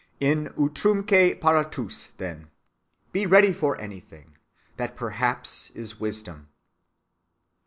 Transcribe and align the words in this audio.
"In 0.19 0.47
utrumque 0.57 1.39
paratus, 1.39 2.07
then. 2.17 2.49
Be 3.11 3.27
ready 3.27 3.53
for 3.53 3.79
anything—that 3.79 4.95
perhaps 4.95 5.69
is 5.75 5.99
wisdom. 5.99 6.49